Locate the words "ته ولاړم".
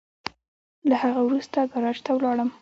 2.05-2.49